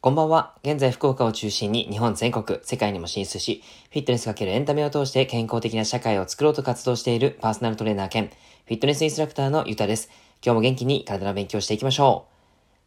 [0.00, 0.54] こんばんは。
[0.64, 10.10] 現在福岡を中心に日本全国、世界にも進出し、フィットネスかけるエンタメを通して健康的な社会を作ろうと活動しているパーソナルトレーナー兼、フィットネスインストラクターのゆたです。
[10.44, 12.26] 今日も元気に体の勉強していきましょ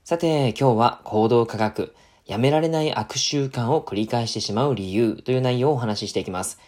[0.05, 0.07] う。
[0.07, 1.95] さて、今日は行動科学、
[2.25, 6.59] やめられない悪習慣を繰り返してしまう理由という内容をお話ししていきます。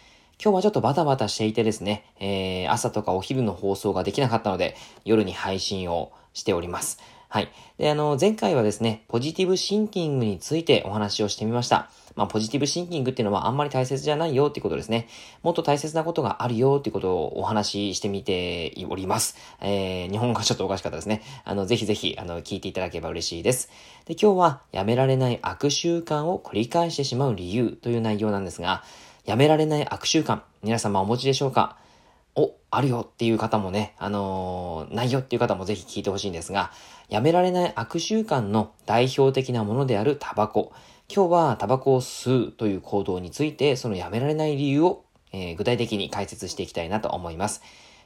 [0.43, 6.99] 今日はちょっとバタバタしていてですね、えー、朝とかお昼の放送ができなかったので、夜に配信をしております。
[7.29, 7.51] はい。
[7.77, 11.91] で、あの、前回はですね、ポジティブシンキングについてお話をしてみました。
[12.15, 15.07] まあ、ポジティブシンキングっていうのはあんまり大切じゃないよっていうことですね。
[15.43, 19.37] もっと大切なことがあるよっていうことをお話ししてみております。
[19.61, 21.21] えー、日本語がちょっとおかしかったですね。
[21.45, 23.69] あの、ぜひぜひ、あの、聞いていただければ嬉しいです。
[24.05, 28.83] で、今日は、やめられない悪習慣を繰り返してしまう理由という内容なんですが、
[29.25, 31.77] やめられない悪習慣、皆様お持ちでしょうか？
[32.33, 36.71] お、あるよっていう方もね、あのー、ないよっていう方もぜひ聞いてほしいんですが、
[37.09, 40.71] やめられない悪習慣の代表的なものであるタバコ。
[41.13, 47.61] 今日はタバコを吸うという行動について、そのやめられない理由を、えー、具体的に解説していきたいなと思います。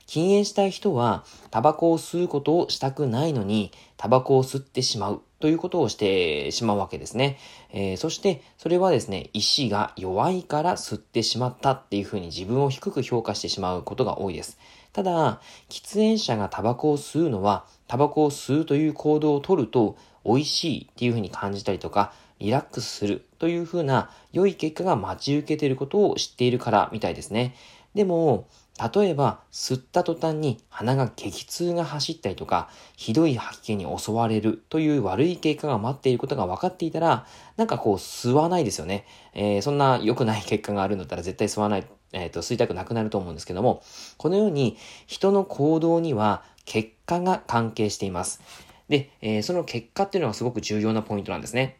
[0.06, 7.38] 禁煙したい人は、タバコを吸うことをしたくないのに、タバコを吸ってしまうということをしてしまうわけですね。
[7.72, 14.58] えー、そして、それはですね、意志が弱いから吸ってしまったっていうふうに自分を低く評価してしまうことが多いです。
[14.94, 27.56] ただ、喫煙者がタバコを吸うのは、タバコを吸うという行動をとると、美味しいっていうふうに感じたりとか、リラックスするというふうな良い結果が待ち受けていることを知っているからみたいですね。
[27.94, 28.48] でも、
[28.78, 39.06] 例えば、吸った途端に鼻が激痛が走ったりとか、ひどい吐き気に襲われるという悪い結果が待っていることが分かっていたら、なんかこう吸わないですよね。
[39.34, 43.82] えー、そんな良くない結果があるんだったら絶対吸わない、えっ、ー、と、吸いたくなくなると思うんですけども、
[44.18, 48.42] このように人の行動には結果が関係しています。
[48.90, 51.78] で、えー、その結果っていうのがすごく重要なポイントなんですね。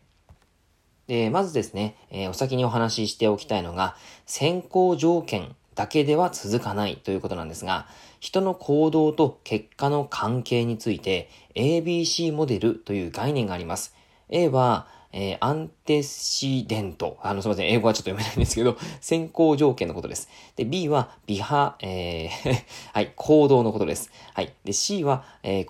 [1.08, 7.88] で、まずですね、えー、お先にお話ししておきたいのが、先行条件だけでは続かないということなんですが、
[8.20, 13.94] 人の行動と結果の関係について ABC モデルという概念があります。
[14.30, 17.18] A は、えー、アンテシデント。
[17.22, 17.68] あの、すみません。
[17.68, 20.30] 英語はちょっと読めないんですけど、 先行条件のことです。
[20.56, 22.64] で、B は、ビハ、えー
[22.94, 24.12] はい、行動のことです。
[24.34, 24.54] はい。
[24.64, 25.66] で、C は、えー、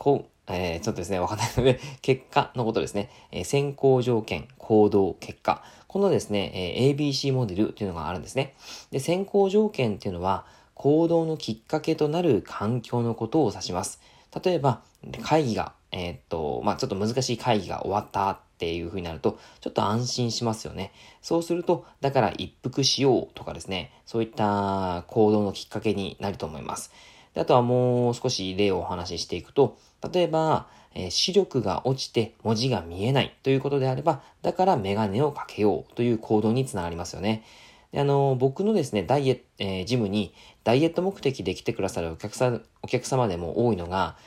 [0.48, 3.10] えー、ちょっとですね、わかんないので、 結果のことですね。
[3.32, 5.64] えー、先行条件、行動、結果。
[5.88, 8.54] このですね、えー、ABC モデルというのがあるんですね。
[8.92, 14.02] で、先行条件っていうのは、行動のきっかけとなる環境のことを指します。
[14.44, 14.82] 例えば、
[15.22, 20.92] 会議が、えー、っと、まあ、ちょっと難しい会議が終わったっていう風になると、ちょっと安心しますよね。
[21.22, 26.92] そうすると、だから一服しようとかですね、そういった行動のきっかけになると思います。
[27.36, 29.78] であとはもう少し例をお話ししていくと、
[30.12, 37.44] 例えば、えー、視力が落ちて文字が見えないということであれば、だからメガネをかけようという行動につながりますよね。
[37.92, 44.18] であの、僕のですね、ダイエット、えー、ジムにダイエット目的で来てくださるお客さ、お客様でも多いのが、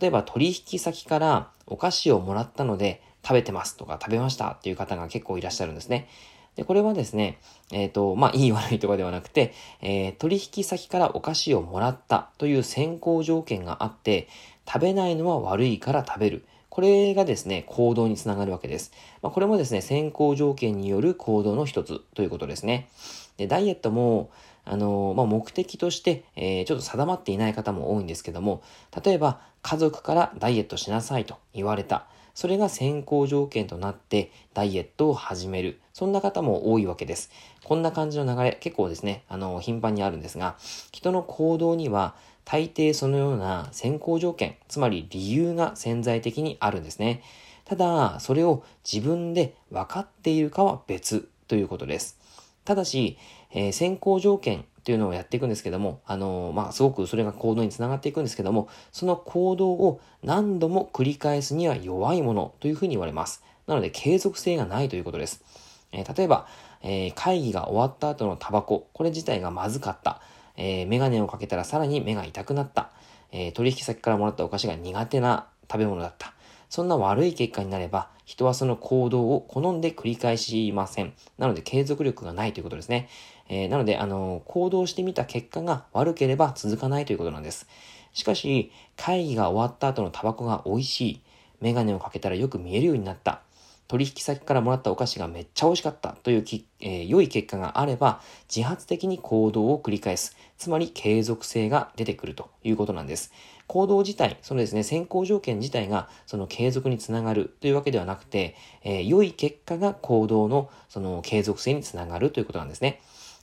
[0.00, 6.08] 例えば取引先からお菓子をもらったので食べてますとか食べましたっていう方が結構いらっしゃるんですね。
[6.56, 7.38] で、これはですね、
[7.70, 14.28] えっ、ー、と、まあ、いい 悪いとかではなくて、えー、取引先からお菓子をもらったという先行条件があって、
[14.66, 16.44] 食べないのは悪いから食べる。
[16.68, 18.92] これがですね、行動につながるわけです。
[19.20, 22.88] まあ、これもですね、先行条件による行動の一つということですね。
[23.36, 24.30] で、ダイエットも、
[24.64, 28.62] あの、まあ、目的として、えー、ちょっと定まっていない方も多いんですけども、
[29.04, 32.06] 例えば、家族からダイエットしなさいと言われた。
[32.34, 35.80] それが先行条件となってダイエットを始める。
[35.92, 37.30] そんな方も多いわけです。
[37.64, 40.56] こんな感じの流れ、結構ですね、あの、頻繁にあるんですが、
[40.92, 47.22] 人の行動には大抵そのような先行条件、つまり理由が潜在的にあるんですね。
[47.64, 52.18] ただ、それを自分で分かっているかは別ということです。
[52.64, 53.18] ただし、
[53.52, 63.44] えー、先行条件っていうのをやっていくんですけども、あの、まあ、すごくそれが行動につながっていくんですけども、その行動を何度も繰り返すには弱いものというふうに言われます。
[63.68, 65.44] なので、継続性がないということです。
[65.92, 66.48] えー、例えば、
[66.82, 70.20] えー、会議が終わった後のタバコ、これ自体がまずかった。
[70.56, 72.90] えー、メガネをかけたらさらに目が痛くなった。
[73.30, 76.34] えー、取引先からもらったお菓子が苦手な食べ物だった。
[76.68, 81.12] そんな悪い結果になれば、人はその行動を好んで繰り返しません。
[81.36, 83.08] なので継続力がないということですね。
[83.54, 87.68] えー、なので、あの、行動してみた結果が悪ければ続かないということなんです。
[88.14, 91.20] しかし、会議が終わった後のタバコが美味しい。
[91.60, 93.42] メガネをかけたらよく見えるようになった。
[93.88, 100.34] 取引先からもらったお菓子がめっちゃ美味しかったというき、えー、良い結果があれば、自発的に行動を繰り返す。
[100.56, 103.32] つまり継続性が出てくるということなんです。
[103.66, 113.02] 行動自体、そのですね、先行条件自体がその継続につながるというわけではなくて、えー、良い結果が行動のその継続性につながるということなんですね。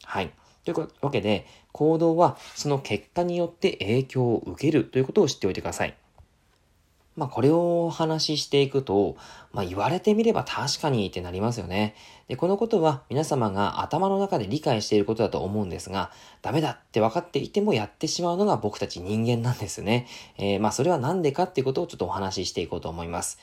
[0.09, 0.31] はい。
[0.65, 5.95] というわけで、行動はその結果によって影響を受けるということを知っておいてください。
[7.15, 9.17] まあこれをお話ししていくと、
[9.53, 11.94] まあ言われてみれば確かにってなりますよね。
[12.27, 16.11] で、このことは皆様が頭の中で理解していることだと思うんですが、
[16.41, 20.07] ダメだって分かっていてもやってしまうのが僕たち人間なんですね。
[20.39, 23.38] えー、まあそれはなんでかっていうことをちょっとお話ししていこうと思います。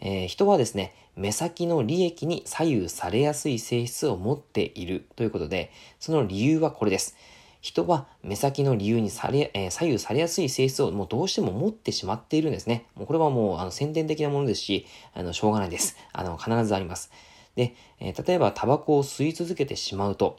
[0.00, 7.16] えー、人はですね、目先の利益に左右されやすい性質を持っているということで、その理由はこれです。
[7.62, 12.86] 人は目先の理由にされ、えー、左右されやすい性質をもうどうしても持ってしまっているんですね。
[12.94, 15.96] もうこれはもうあの宣伝的なものですし、あの、しょうがないです。
[16.12, 17.10] あの、必ずあります。
[17.56, 20.38] で、えー、例えばタバコを吸い続けてしまうと、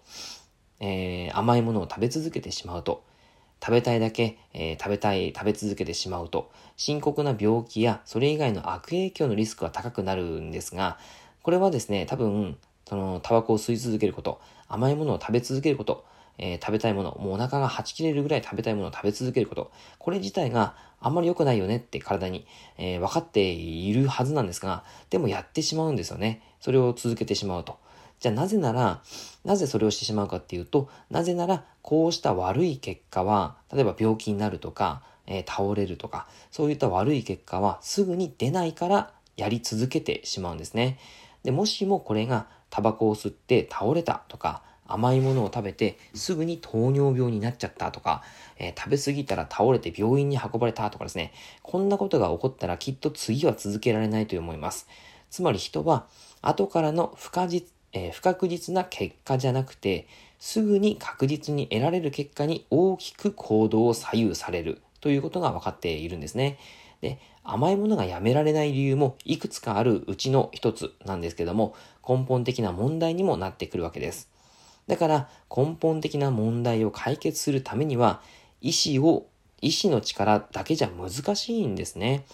[0.79, 3.03] えー、甘いものを食べ続けてしまうと、
[3.63, 10.97] 食べたいだけ、えー、食べたい、食べ続けてしまうと、深刻な病気やそれ以外の悪影響のリスクは高くなるんですが、
[11.41, 12.57] これはですね、多分、
[12.87, 16.05] その、タバコを吸い続けること、甘いものを食べ続けること、
[16.37, 22.45] えー、食べたいもの、もうお腹がはち切れるぐらい食べたいものを食べ続けること、これ自体があんまり良くないよねって体に、
[22.77, 26.41] えー、分かっているはずなんですが、でもやってしまうんですよね。
[26.59, 27.77] それを続けてしまうと。
[28.19, 29.01] じゃあなぜなら、
[29.45, 40.97] なぜそれをしてしまうかっていうと、なぜならこうした悪い結果は、例えば病気になるとか、えー、倒れるとか、そういった悪い結果はすぐに出ないからやり続けてしまうんですね。
[41.43, 48.23] で、もしもこれがタバコを吸って倒れたとか、甘いものを食べてすぐに糖尿病になっちゃったとか、
[48.57, 54.87] えー、食べ過ぎたら倒れて病院に運ばれたとかですね、こんなことが起こったらきっと次は続けられないと思います。
[55.29, 56.07] つまり人は
[56.41, 60.07] 後からの不可実、えー、不確実な結果じゃなくて、
[60.39, 66.57] すぐに確実に得られる結果に大きく行動を左右されるということが分かっているんですね。
[67.01, 71.75] で、甘いものがやめられない理由もいくつかあるうちの一つなんですけども、
[72.07, 74.29] 根本的な問題にもなってくるわけです。
[74.87, 78.21] だから根本的な問題を解決するためには、
[78.61, 79.27] 意志を、
[79.61, 82.25] 意志の力だけじゃ難しいんですね。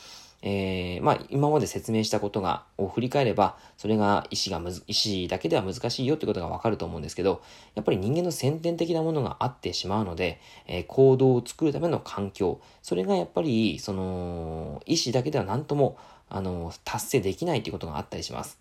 [0.46, 7.42] えー、まあ、今まで説明したことが、を振り返れば、それが意志がむず、意志だけでは難しいよってことがわかると思うんですけど、
[7.76, 15.98] やっぱり人間の先天的なものがあってしまうので、えー、行動を作るための環境、それがやっぱり、その、意志だけでは何とも、
[16.28, 18.60] あの、達成できないということがあったりします。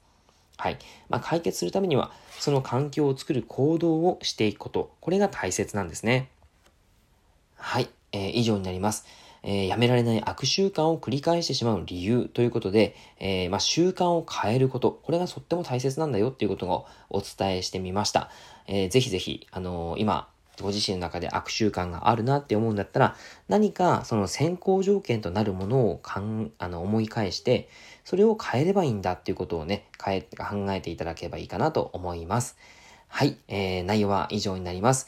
[0.58, 0.78] はい。
[1.08, 6.30] まあ、解決するためには、その環境を作る行動をしていくこと、これが大切なんですね。
[7.56, 7.88] はい。
[8.12, 9.04] えー、以上になります。
[9.42, 18.30] えー、やめられない悪習慣を繰り返してしまう理由ということで、えー、まあ、習慣を変えること、これがとっても大切なんだよっていうことをお伝えしてみました。
[18.66, 20.28] えー、ぜひぜひ、あの今、
[20.60, 23.16] ご自身の中で悪習慣があるなって思うんだったら、
[23.48, 27.68] 何かその先行条件となるものをかんあの思い返して、
[28.04, 32.56] それを変えればいいんだっていうことをね、変え、考えていただければいいかなと思います。
[33.08, 35.06] はい、えー、内容は以上になります。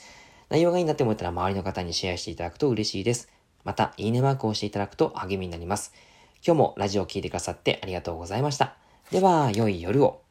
[0.48, 3.33] 内容がいいなって思ったら周りの方にシェアしていただくと嬉しいです。
[3.64, 5.92] また、いいねマークを押していただくと励みになります。
[6.46, 8.76] 今日もラジオを聴いてくださってありがとうございました。
[9.10, 10.23] では、良い夜を。